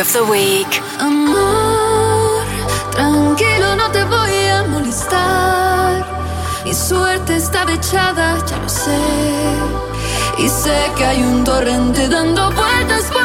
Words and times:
of 0.00 0.12
the 0.14 0.22
Week. 0.24 0.80
Amor, 0.98 2.42
tranquilo, 2.92 3.76
no 3.76 3.90
te 3.90 4.02
voy 4.04 4.46
a 4.46 4.62
molestar. 4.62 6.06
Mi 6.64 6.72
suerte 6.72 7.36
está 7.36 7.64
echada, 7.70 8.38
ya 8.46 8.56
lo 8.56 8.68
sé. 8.68 8.98
Y 10.38 10.48
sé 10.48 10.90
que 10.96 11.04
hay 11.04 11.22
un 11.22 11.44
torrente 11.44 12.08
dando 12.08 12.50
vueltas 12.52 13.04
por 13.12 13.19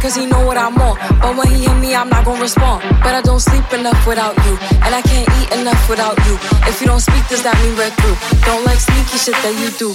cause 0.00 0.16
he 0.16 0.26
know 0.26 0.44
what 0.46 0.56
I'm 0.56 0.76
on. 0.78 0.96
But 1.20 1.36
when 1.36 1.48
he 1.48 1.64
hit 1.66 1.76
me, 1.78 1.94
I'm 1.94 2.08
not 2.08 2.24
gonna 2.24 2.40
respond. 2.40 2.82
But 3.04 3.14
I 3.14 3.20
don't 3.22 3.40
sleep 3.40 3.70
enough 3.72 4.00
without 4.06 4.36
you. 4.46 4.56
And 4.84 4.94
I 4.94 5.02
can't 5.02 5.28
eat 5.38 5.52
enough 5.60 5.88
without 5.88 6.16
you. 6.26 6.34
If 6.66 6.80
you 6.80 6.86
don't 6.86 7.00
speak, 7.00 7.26
does 7.28 7.42
that 7.42 7.56
mean 7.62 7.76
we're 7.76 7.92
through? 8.00 8.16
Don't 8.46 8.64
like 8.64 8.80
sneaky 8.80 9.18
shit 9.18 9.36
that 9.44 9.54
you 9.60 9.70
do. 9.78 9.94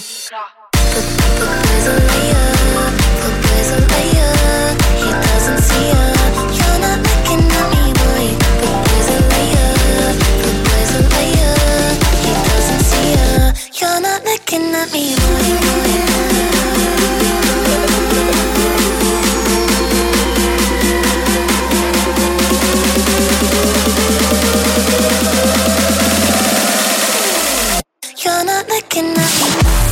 Platine. 28.26 29.85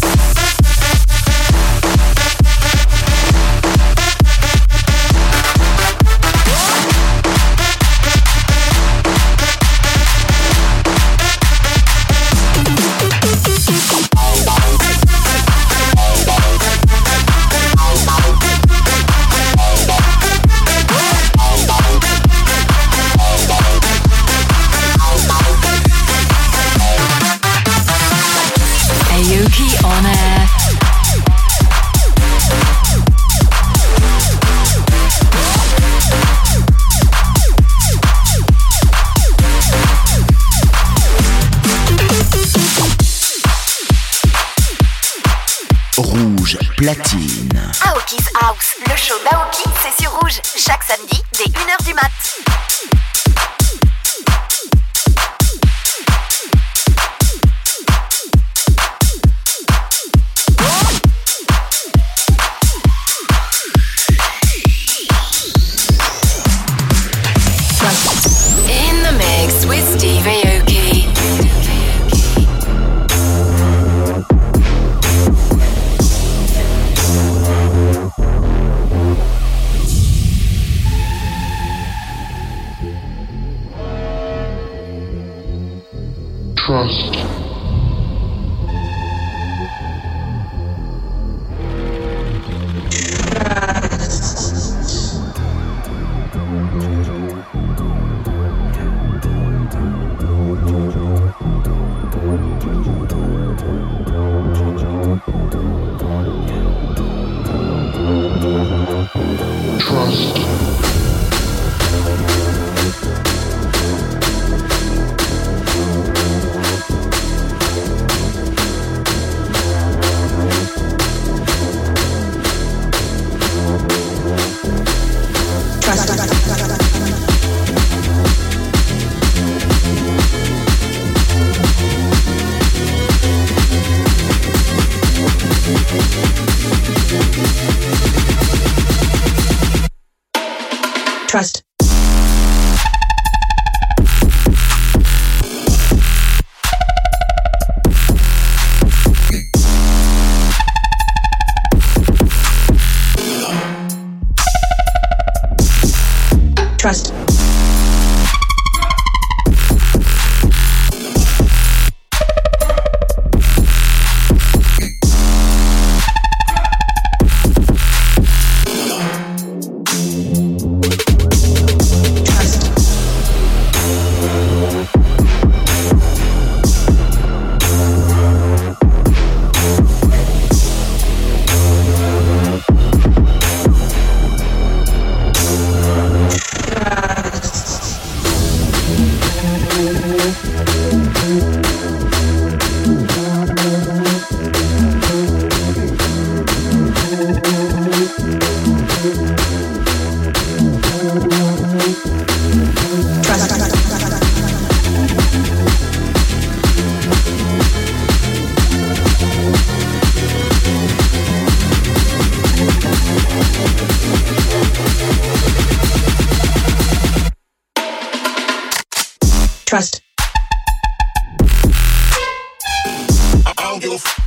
don't 223.73 223.81
give 223.81 223.91
a 223.91 223.95
f- 223.95 224.19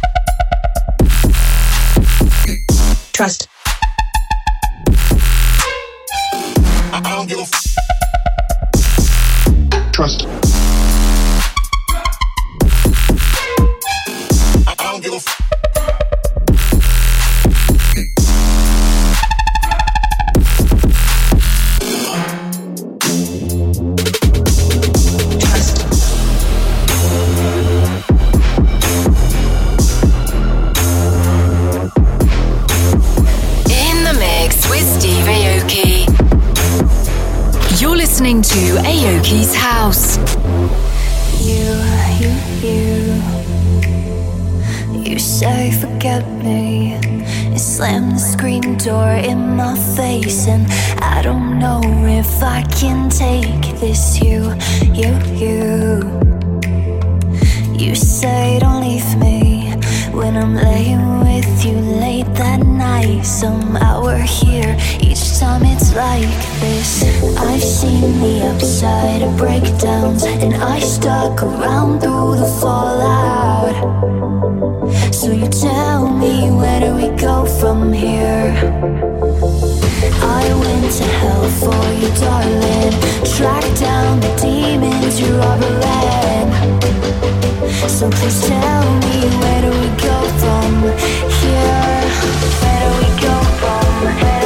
Trust. 3.12 3.48
I 6.92 7.00
don't 7.04 7.28
give 7.28 7.38
a 7.38 7.42
f- 7.42 7.52
Trust. 9.92 10.35
To 38.56 38.76
Aoki's 38.88 39.54
House. 39.54 40.16
You, 41.44 41.76
you, 42.20 42.32
you. 42.64 42.88
You 44.98 45.18
say 45.18 45.72
forget 45.72 46.26
me. 46.42 46.96
You 47.50 47.58
slam 47.58 48.12
the 48.12 48.18
screen 48.18 48.78
door 48.78 49.10
in 49.10 49.56
my 49.56 49.76
face, 49.94 50.48
and 50.48 50.66
I 51.02 51.20
don't 51.20 51.58
know 51.58 51.82
if 52.06 52.42
I 52.42 52.62
can 52.80 53.10
take 53.10 53.78
this. 53.78 54.22
You, 54.22 54.54
you, 55.00 55.12
you. 55.36 56.00
You 57.76 57.94
say 57.94 58.58
don't 58.58 58.80
leave 58.80 59.18
me 59.18 59.74
when 60.12 60.34
I'm 60.34 60.54
laying 60.54 61.20
with 61.20 61.62
you 61.62 61.76
late 61.76 62.32
that 62.36 62.60
night. 62.60 63.22
Somehow 63.26 64.02
we're 64.02 64.16
here 64.22 64.74
time 65.38 65.64
it's 65.64 65.94
like 65.94 66.40
this. 66.60 67.02
I've 67.36 67.62
seen 67.62 68.20
the 68.20 68.46
upside 68.54 69.22
of 69.22 69.36
breakdowns, 69.36 70.24
and 70.24 70.54
I 70.54 70.78
stuck 70.78 71.42
around 71.42 72.00
through 72.00 72.36
the 72.36 72.46
fallout. 72.60 73.76
So 75.14 75.32
you 75.32 75.48
tell 75.48 76.08
me 76.08 76.50
where 76.50 76.80
do 76.80 76.94
we 76.94 77.08
go 77.16 77.44
from 77.60 77.92
here? 77.92 78.54
I 80.40 80.44
went 80.62 80.92
to 80.98 81.04
hell 81.20 81.48
for 81.60 81.84
you, 82.00 82.08
darling. 82.22 82.94
Tracked 83.36 83.80
down 83.80 84.20
the 84.20 84.32
demons 84.40 85.20
you 85.20 85.34
are 85.48 85.58
ran. 85.82 86.46
So 87.88 88.08
please 88.10 88.40
tell 88.46 88.84
me 89.04 89.16
where 89.40 89.60
do 89.66 89.70
we 89.82 89.88
go 90.10 90.18
from 90.40 90.72
here? 91.40 92.00
Where 92.62 92.80
do 92.84 92.88
we 93.00 93.08
go 93.20 93.36
from? 93.60 94.45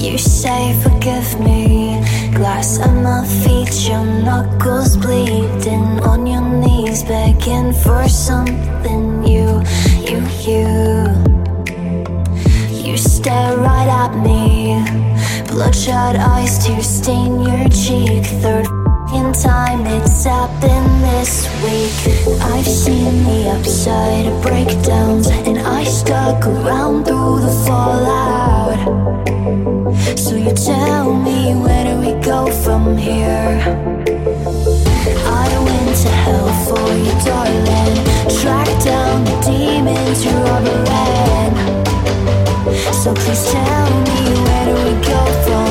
You, 0.00 0.16
say 0.16 0.72
forgive 0.82 1.38
me. 1.40 2.00
Glass 2.34 2.78
at 2.80 2.94
my 3.02 3.22
feet, 3.44 3.86
your 3.86 4.02
knuckles 4.02 4.96
bleeding 4.96 6.00
on 6.00 6.26
your 6.26 6.40
knees, 6.40 7.02
begging 7.02 7.74
for 7.74 8.08
something. 8.08 9.22
You, 9.24 9.62
you, 10.08 10.20
you, 10.48 10.64
you 12.72 12.96
stare 12.96 13.58
right 13.58 13.88
at 13.88 14.16
me. 14.24 14.82
Bloodshot 15.48 16.16
eyes 16.16 16.64
to 16.64 16.82
stain 16.82 17.42
your 17.42 17.68
cheek. 17.68 18.24
Third 18.40 18.79
in 19.12 19.32
time, 19.32 19.86
it's 19.86 20.24
happened 20.24 21.02
this 21.02 21.48
week. 21.62 22.40
I've 22.40 22.66
seen 22.66 23.24
the 23.24 23.50
upside 23.50 24.26
of 24.26 24.40
breakdowns, 24.42 25.28
and 25.28 25.58
I 25.58 25.84
stuck 25.84 26.46
around 26.46 27.04
through 27.04 27.40
the 27.40 27.52
fallout. 27.66 28.78
So 30.18 30.36
you 30.36 30.52
tell 30.52 31.14
me 31.14 31.54
where 31.54 31.84
do 31.84 31.94
we 31.98 32.12
go 32.22 32.50
from 32.62 32.96
here? 32.96 33.60
I 35.26 35.48
went 35.66 35.96
to 36.02 36.08
hell 36.24 36.50
for 36.66 36.88
you, 37.04 37.14
darling. 37.24 37.96
Tracked 38.40 38.84
down 38.84 39.24
the 39.24 39.36
demons 39.44 40.24
you 40.24 40.32
rubber 40.46 40.84
ran. 40.84 41.52
So 43.02 43.14
please 43.14 43.44
tell 43.50 43.90
me 44.08 44.20
where 44.44 44.64
do 44.66 44.74
we 44.86 44.94
go 45.06 45.20
from 45.44 45.69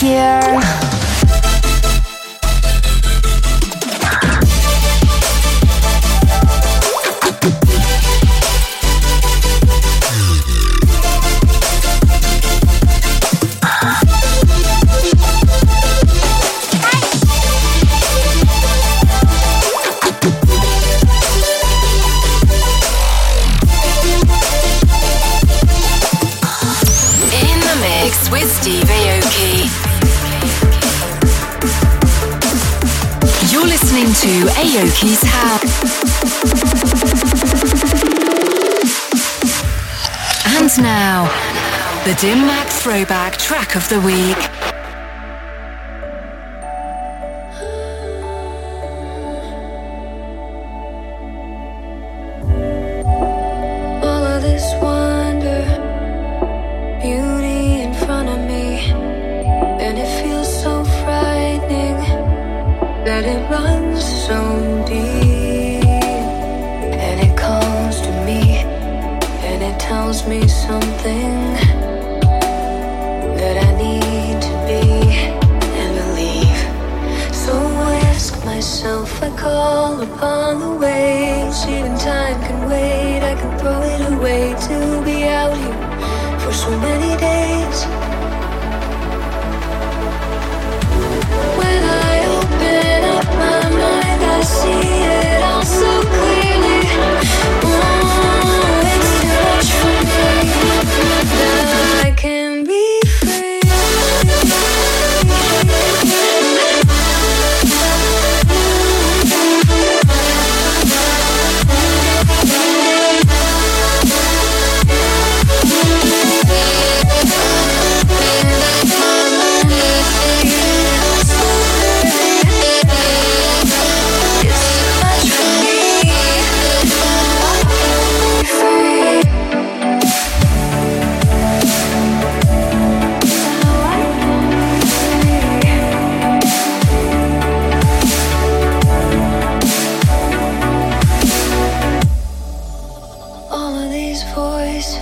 here. 0.00 0.75
You're 33.50 33.66
listening 33.66 34.06
to 34.06 34.48
Aoki's 34.52 35.22
House. 35.22 35.74
And 40.58 40.82
now, 40.82 41.24
the 42.04 42.14
Dim 42.20 42.46
Mak 42.46 42.68
Throwback 42.68 43.38
Track 43.38 43.76
of 43.76 43.88
the 43.88 44.00
Week. 44.00 44.55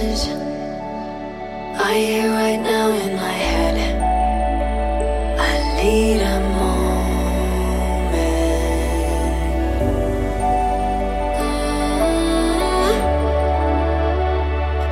Voices 0.04 0.28
I 1.80 1.94
hear 1.94 2.30
right 2.30 2.60
now 2.60 2.88
in 2.90 3.16
my 3.16 3.36
head. 3.48 3.76
I 5.38 5.52
need 5.76 6.20
a 6.20 6.40
moment. 6.40 6.94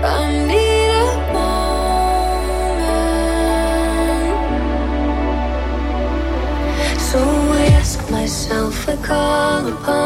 I 0.04 0.06
need 0.50 0.90
a 0.90 1.06
moment. 1.32 1.60
So 7.00 7.18
I 7.20 7.64
ask 7.80 7.98
myself, 8.10 8.88
I 8.88 8.90
call 8.96 9.66
upon 9.72 10.01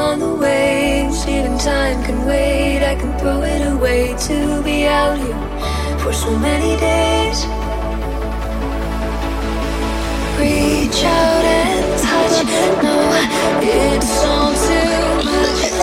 to 4.19 4.63
be 4.63 4.87
out 4.87 5.19
here 5.19 5.99
for 5.99 6.13
so 6.13 6.31
many 6.39 6.77
days. 6.81 7.45
Reach 10.39 11.05
out 11.05 11.45
and 11.45 12.01
touch, 12.01 12.45
no, 12.83 12.97
it's 13.61 14.25
all 14.25 14.53
too 14.67 15.21
much. 15.25 15.77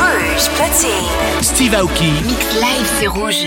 Rouge 0.00 0.48
Platine. 0.56 1.08
Steve 1.42 1.74
Aoki, 1.74 2.10
Mix 2.26 2.42
live, 2.60 2.88
c'est 2.98 3.06
rouge. 3.06 3.46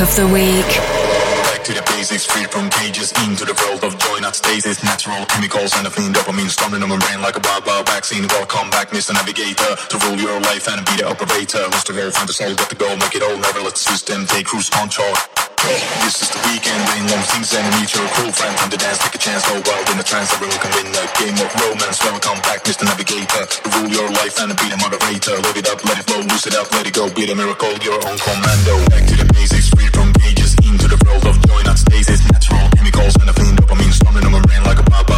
of 0.00 0.16
the 0.16 0.26
week. 0.32 0.70
Back 1.52 1.62
to 1.64 1.72
the 1.74 1.82
basics, 1.92 2.24
free 2.24 2.44
from 2.44 2.70
cages, 2.70 3.12
into 3.28 3.44
the 3.44 3.52
world 3.52 3.84
of 3.84 3.98
joy, 3.98 4.18
not 4.20 4.34
stasis. 4.34 4.82
Natural 4.82 5.26
chemicals 5.26 5.76
and 5.76 5.86
a 5.86 5.90
clean 5.90 6.12
dopamine 6.12 6.48
storming 6.48 6.82
on 6.82 6.88
my 6.88 6.96
brain 6.96 7.20
like 7.20 7.36
a 7.36 7.42
wild, 7.44 7.86
vaccine. 7.86 8.26
Welcome 8.28 8.70
back, 8.70 8.90
Mr. 8.90 9.12
Navigator, 9.12 9.76
to 9.76 9.96
rule 10.08 10.16
your 10.16 10.40
life 10.40 10.68
and 10.68 10.84
be 10.86 10.96
the 10.96 11.06
operator. 11.08 11.60
Lost 11.68 11.86
the 11.88 11.92
goal, 11.92 12.10
find 12.10 12.28
the 12.28 12.32
soul, 12.32 12.54
got 12.54 12.70
the 12.70 12.76
goal, 12.76 12.96
make 12.96 13.14
it 13.14 13.22
all. 13.22 13.36
Never 13.36 13.60
let 13.60 13.74
the 13.74 13.84
system 13.84 14.24
take 14.24 14.46
cruise 14.46 14.70
control. 14.70 15.12
This 15.70 16.26
is 16.26 16.30
the 16.34 16.42
weekend, 16.50 16.82
rain 16.90 17.06
long 17.06 17.22
things 17.30 17.54
and 17.54 17.62
meet 17.78 17.94
your 17.94 18.02
cool 18.18 18.32
friend. 18.34 18.58
To 18.58 18.76
dance, 18.76 18.98
take 19.06 19.14
a 19.14 19.22
chance, 19.22 19.46
go 19.46 19.54
wild 19.62 19.86
in 19.94 20.02
the 20.02 20.06
trance. 20.06 20.34
Everyone 20.34 20.58
can 20.58 20.72
win 20.74 20.90
a 20.98 21.06
game 21.14 21.38
of 21.38 21.50
romance. 21.62 22.02
Welcome 22.02 22.42
back, 22.42 22.66
Mr. 22.66 22.90
Navigator. 22.90 23.46
Rule 23.78 23.86
your 23.86 24.10
life 24.18 24.34
and 24.42 24.50
be 24.58 24.66
the 24.66 24.78
moderator. 24.82 25.38
Live 25.38 25.58
it 25.62 25.70
up, 25.70 25.78
let 25.86 26.02
it 26.02 26.10
flow, 26.10 26.26
lose 26.26 26.46
it 26.50 26.58
up, 26.58 26.66
let 26.74 26.90
it 26.90 26.94
go. 26.94 27.06
Be 27.14 27.22
the 27.22 27.38
miracle, 27.38 27.70
your 27.86 28.02
own 28.02 28.18
commando. 28.18 28.74
Back 28.90 29.06
to 29.10 29.14
the 29.14 29.30
basics, 29.30 29.70
free 29.70 29.86
from 29.94 30.10
cages, 30.18 30.58
into 30.66 30.90
the 30.90 30.98
world 31.06 31.22
of 31.22 31.38
joy, 31.46 31.62
not 31.62 31.78
stasis. 31.78 32.18
Natural 32.34 32.66
chemicals 32.74 33.14
and 33.22 33.30
a 33.30 33.34
clean 33.38 33.54
dopamine 33.54 33.94
storming 33.94 34.26
on 34.26 34.32
my 34.34 34.42
brain 34.42 34.66
like 34.66 34.82
a 34.82 34.86
wild, 34.90 35.09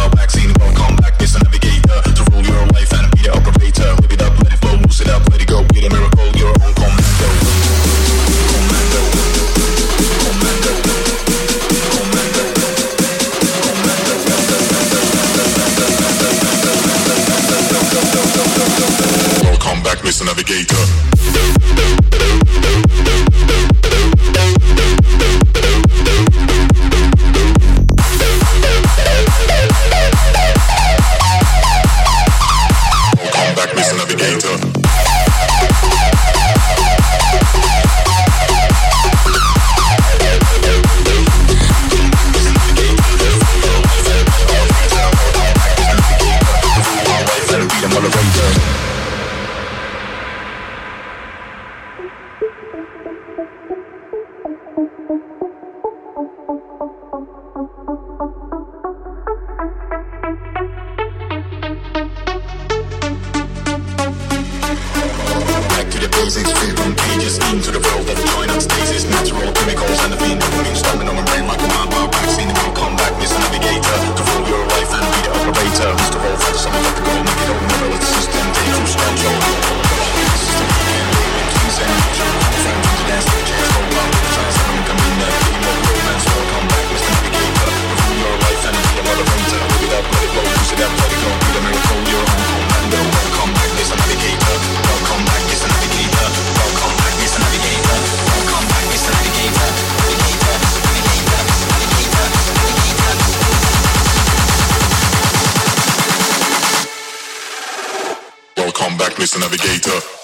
Mr. 109.23 109.39
Navigator. 109.39 110.23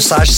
steveaoki.com 0.00 0.37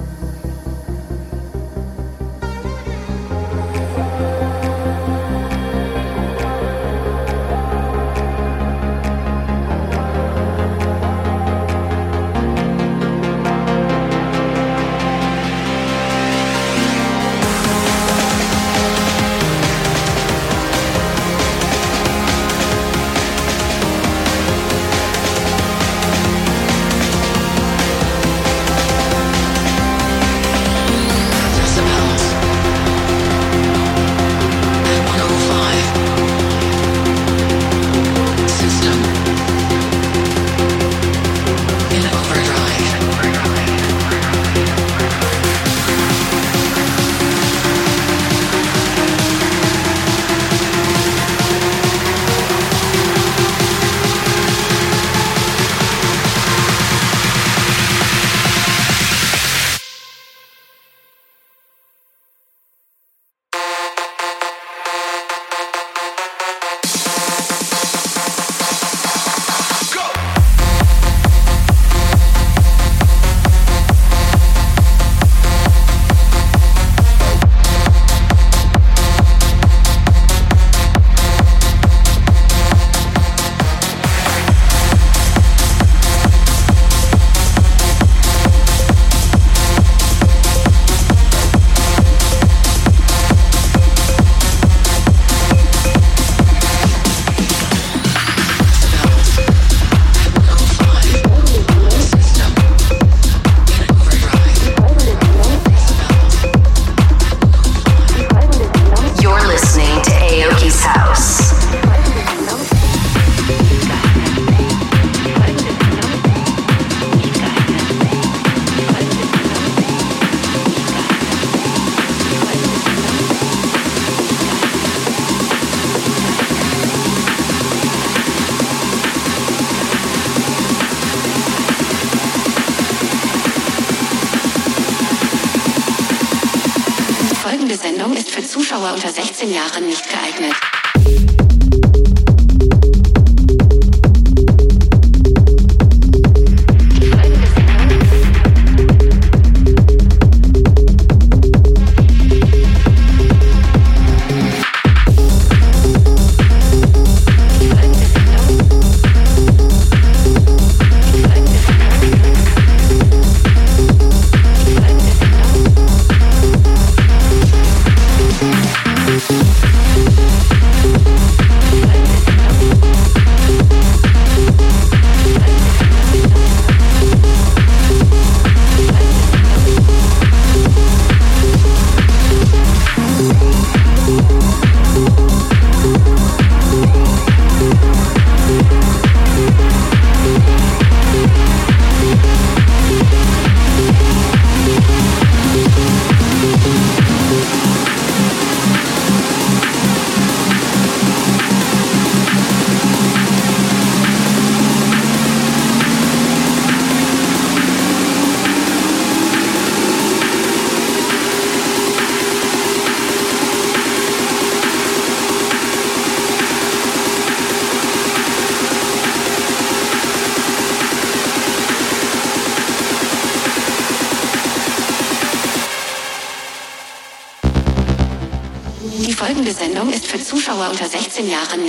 14 231.21 231.29
Jahren 231.29 231.65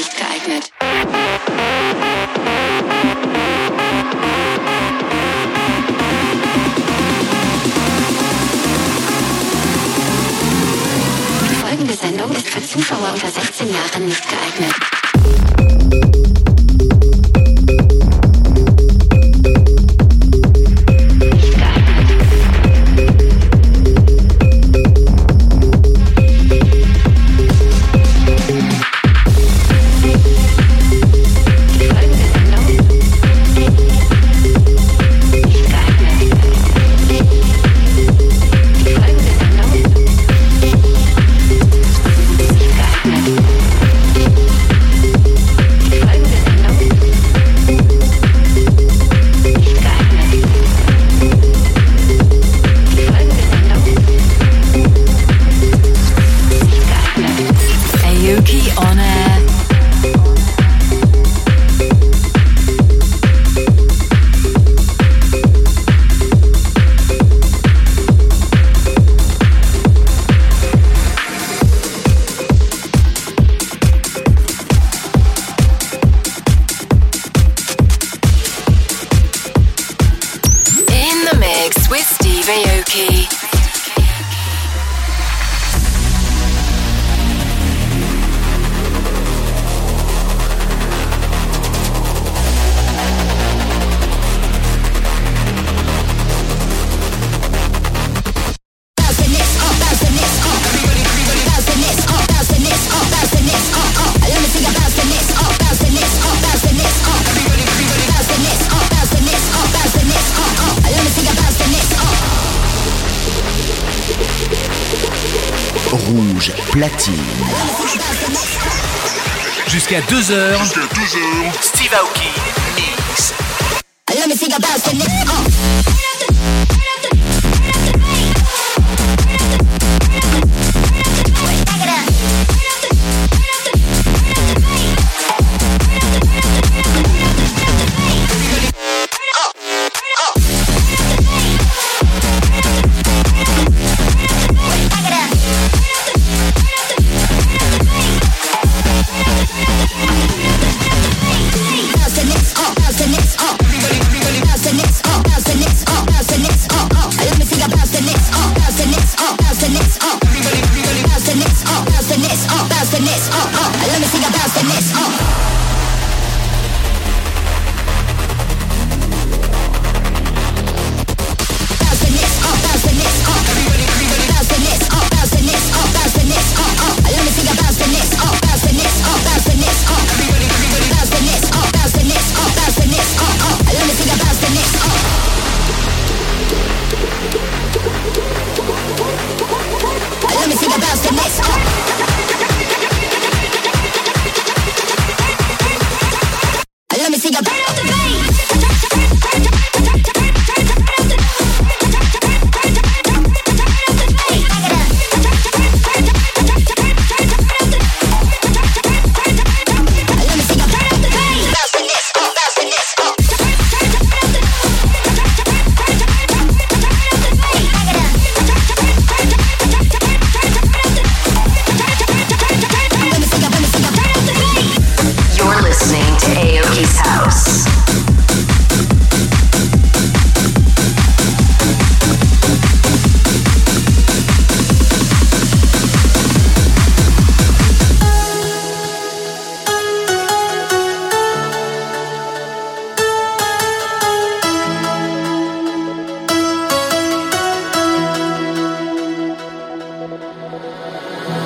2h. 120.13 120.82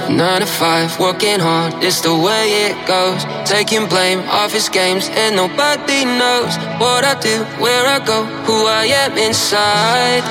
Nine 0.08 0.40
to 0.40 0.46
five, 0.46 0.98
working 1.00 1.40
hard, 1.40 1.82
it's 1.82 2.00
the 2.00 2.14
way 2.14 2.70
it 2.70 2.86
goes. 2.86 3.24
Taking 3.44 3.88
blame 3.88 4.20
off 4.30 4.52
his 4.52 4.68
games, 4.68 5.10
and 5.10 5.34
nobody 5.34 6.04
knows 6.04 6.56
what 6.78 7.04
I 7.04 7.18
do, 7.20 7.44
where 7.60 7.84
I 7.86 7.98
go, 7.98 8.24
who 8.46 8.66
I 8.66 8.86
am 8.86 9.18
inside. 9.18 10.22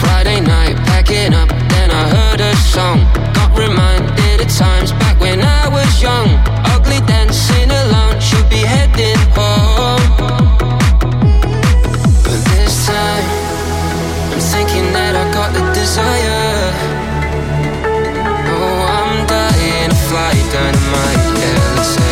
Friday 0.00 0.40
night, 0.40 0.76
packing 0.86 1.34
up, 1.34 1.48
then 1.48 1.90
I 1.90 2.08
heard 2.08 2.40
a 2.40 2.54
song. 2.56 2.98
Got 3.32 3.56
reminded 3.56 4.40
of 4.40 4.48
times 4.48 4.90
back 4.92 5.20
when 5.20 5.40
I 5.40 5.68
was 5.68 6.02
young. 6.02 6.28
Ugly 6.74 7.00
dancing 7.06 7.70
alone, 7.70 8.20
should 8.20 8.48
be 8.50 8.56
heading 8.56 9.16
home. 9.38 10.02
But 12.24 12.40
this 12.50 12.86
time, 12.86 13.35
that 14.92 15.14
I 15.16 15.24
got 15.32 15.52
the 15.52 15.62
desire. 15.72 16.72
Oh, 18.54 18.78
I'm 18.98 19.26
dying 19.26 19.90
to 19.90 19.96
fly 20.08 20.34
dynamite. 20.52 21.22
Yeah, 21.40 21.74
let's 21.76 22.05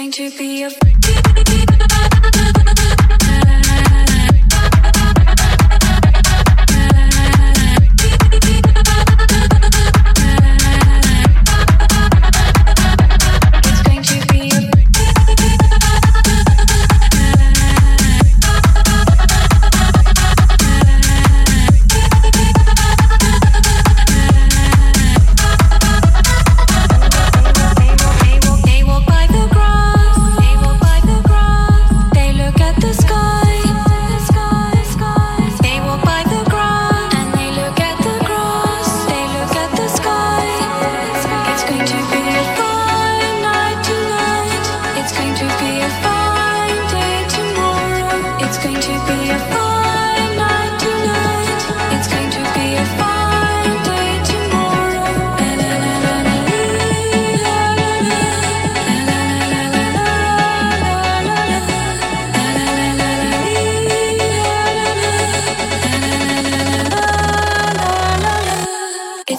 something 0.00 0.30
to 0.30 0.38
be 0.38 0.62
a. 0.62 1.19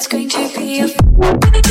it's 0.03 0.07
going 0.07 0.27
to 0.27 0.49
be 0.57 0.79
a 0.79 1.70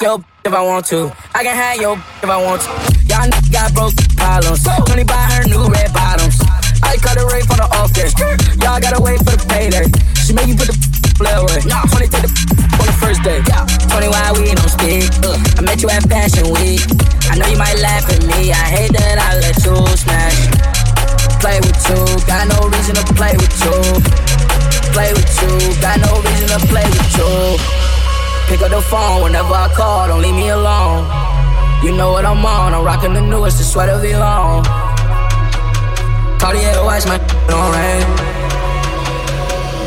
Take 0.00 0.08
your 0.08 0.24
if 0.46 0.54
I 0.54 0.62
want 0.62 0.86
to. 0.86 1.12
I 1.34 1.44
can 1.44 1.54
have 1.54 1.76
your 1.76 1.92
if 1.92 2.24
I 2.24 2.40
want 2.40 2.62
to. 2.64 2.72
Y'all 3.04 3.28
got 3.52 3.68
broke 3.76 3.92
problems. 4.16 4.64
Money 4.88 5.04
buy 5.04 5.28
her 5.36 5.44
new 5.44 5.68
red 5.68 5.92
bottoms. 5.92 6.40
I 6.80 6.96
cut 6.96 7.20
a 7.20 7.26
rate 7.28 7.44
for 7.44 7.60
the 7.60 7.68
office. 7.76 8.16
Y'all 8.64 8.80
gotta 8.80 8.96
wait 8.96 9.18
for 9.20 9.36
the 9.36 9.44
payday. 9.44 9.92
She 10.24 10.32
make 10.32 10.48
you 10.48 10.56
put 10.56 10.72
the 10.72 10.76
play 11.20 11.36
away. 11.36 11.60
20 11.60 12.08
take 12.08 12.24
the 12.24 12.32
on 12.80 12.86
the 12.88 12.96
first 12.96 13.20
day. 13.20 13.44
20 13.44 14.08
why 14.08 14.32
we 14.40 14.48
don't 14.56 14.72
speak. 14.72 15.04
Uh, 15.20 15.36
I 15.36 15.60
met 15.60 15.82
you 15.84 15.90
at 15.92 16.08
Fashion 16.08 16.48
Week. 16.48 16.80
I 17.28 17.36
know 17.36 17.44
you 17.52 17.60
might 17.60 17.76
laugh 17.76 18.08
at 18.08 18.24
me. 18.24 18.56
I 18.56 18.64
hate 18.72 18.96
that 18.96 19.20
I 19.20 19.36
let 19.36 19.60
you 19.60 19.76
smash. 20.00 20.49
Pick 28.60 28.72
up 28.72 28.76
the 28.76 28.88
phone 28.90 29.22
whenever 29.22 29.54
I 29.54 29.72
call, 29.72 30.08
don't 30.08 30.20
leave 30.20 30.34
me 30.34 30.50
alone. 30.50 31.08
You 31.82 31.96
know 31.96 32.12
what 32.12 32.26
I'm 32.26 32.44
on, 32.44 32.74
I'm 32.74 32.84
rocking 32.84 33.14
the 33.14 33.22
newest, 33.22 33.56
the 33.56 33.64
sweater 33.64 33.98
be 34.02 34.14
long. 34.14 34.62
Cartier 36.36 36.84
watch 36.84 37.06
my 37.08 37.16
don't 37.48 37.72
rain. 37.72 38.04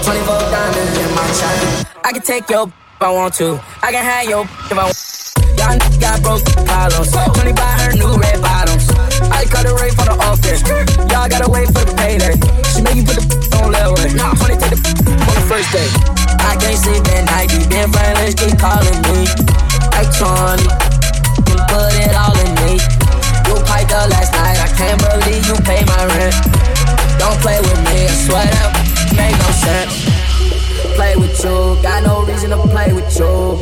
24 0.02 0.26
diamonds 0.50 0.98
in 0.98 1.10
my 1.14 1.28
chain. 1.38 1.86
I 2.04 2.12
can 2.14 2.24
take 2.24 2.50
your 2.50 2.66
if 2.98 3.02
I 3.02 3.12
want 3.12 3.36
to. 3.36 3.62
I 3.84 3.92
can 3.92 4.04
have 4.04 4.26
your 4.28 4.42
if 4.72 4.74
I 4.74 4.90
want. 4.90 4.98
Y'all 5.54 5.78
got 6.02 6.24
broke 6.24 6.44
problems. 6.66 7.12
20 7.14 7.54
buy 7.54 7.78
her 7.78 7.94
new 7.94 8.18
red 8.18 8.42
bottoms. 8.42 8.90
I 9.30 9.46
cut 9.54 9.70
a 9.70 9.76
rate 9.78 9.94
for 9.94 10.10
the 10.10 10.18
office. 10.18 10.66
Y'all 11.14 11.30
gotta 11.30 11.48
wait 11.48 11.68
for 11.68 11.86
the 11.86 11.94
payday. 11.94 12.34
She 12.74 12.82
make 12.82 12.96
you 12.96 13.06
put 13.06 13.22
the 13.22 13.38
on 13.62 13.70
leeway. 13.70 14.18
20 14.18 14.58
take 14.58 14.74
the 14.74 15.14
on 15.14 15.34
the 15.38 15.46
first 15.46 15.72
day. 15.72 16.13
I 16.44 16.56
can't 16.60 16.78
sleep 16.78 17.08
at 17.16 17.26
night. 17.26 17.50
These 17.50 17.68
been 17.68 17.92
friends 17.92 18.36
keep 18.36 18.60
calling 18.60 19.02
me. 19.08 19.54
20. 20.24 20.64
Can 21.44 21.60
put 21.68 21.92
it 21.98 22.14
all 22.14 22.38
in 22.38 22.54
me. 22.62 22.78
You 23.50 23.56
piped 23.66 23.92
up 23.92 24.10
last 24.10 24.32
night, 24.32 24.60
I 24.62 24.70
can't 24.78 25.00
believe 25.02 25.44
you 25.48 25.56
pay 25.66 25.84
my 25.86 26.06
rent. 26.16 26.36
Don't 27.18 27.40
play 27.42 27.60
with 27.60 27.80
me, 27.88 28.06
I 28.06 28.14
swear 28.24 28.46
that 28.46 28.72
make 29.18 29.36
no 29.42 29.50
sense. 29.52 30.06
Play 30.96 31.16
with 31.16 31.44
you, 31.44 31.82
got 31.82 32.04
no 32.04 32.24
reason 32.26 32.52
to 32.52 32.58
play 32.70 32.94
with 32.94 33.10
you. 33.18 33.58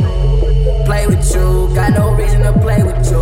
Play 0.85 1.07
with 1.07 1.23
you, 1.33 1.73
got 1.73 1.93
no 1.93 2.13
reason 2.15 2.41
to 2.41 2.53
play 2.59 2.83
with 2.83 2.99
you. 3.09 3.21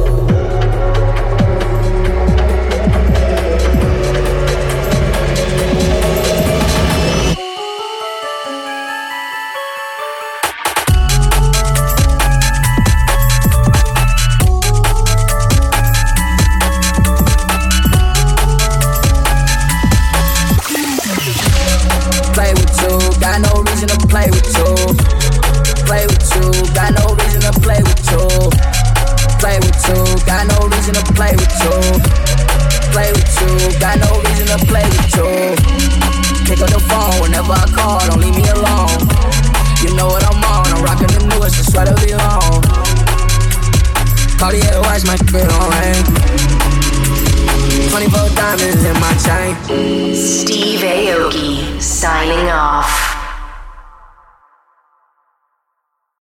You. 24.59 24.75
Play 25.87 26.05
with 26.05 26.27
you, 26.35 26.51
got 26.75 26.91
no 26.93 27.15
reason 27.15 27.41
to 27.47 27.53
play 27.63 27.79
with 27.79 28.03
you. 28.11 28.27
Play 29.39 29.57
with 29.63 29.79
you, 29.87 29.99
got 30.27 30.43
no 30.51 30.67
reason 30.67 30.93
to 30.99 31.03
play 31.15 31.33
with 31.33 31.55
you. 31.63 31.75
Play 32.91 33.09
with 33.15 33.31
you, 33.39 33.51
got 33.79 33.95
no 34.03 34.19
reason 34.27 34.47
to 34.51 34.59
play 34.67 34.83
with 34.83 35.15
you. 35.15 35.29
Pick 36.45 36.59
up 36.61 36.69
the 36.69 36.81
phone 36.91 37.15
whenever 37.21 37.53
I 37.53 37.65
call, 37.71 37.99
don't 38.07 38.19
leave 38.19 38.35
me 38.35 38.45
alone. 38.49 38.99
You 39.81 39.95
know 39.95 40.07
what 40.07 40.23
I'm 40.27 40.43
on, 40.43 40.67
I'm 40.75 40.83
rocking 40.83 41.07
the 41.07 41.23
newest, 41.31 41.57
the 41.57 41.63
sweater 41.71 41.95
be 42.03 42.13
long. 42.13 42.61
Cartier 44.37 44.81
watch 44.81 45.03
my 45.05 45.15
on 45.15 45.69
rain. 45.71 46.03
24 47.89 48.29
diamonds 48.35 48.83
in 48.83 48.93
my 48.99 49.13
chain. 49.23 50.15
Steve 50.15 50.81
Aoki 50.81 51.81
signing 51.81 52.49
off. 52.49 53.08